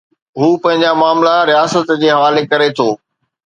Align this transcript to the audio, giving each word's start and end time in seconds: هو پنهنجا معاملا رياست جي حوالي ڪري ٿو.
هو 0.41 0.47
پنهنجا 0.63 0.91
معاملا 1.01 1.35
رياست 1.51 1.87
جي 2.01 2.09
حوالي 2.15 2.43
ڪري 2.51 2.69
ٿو. 2.77 2.89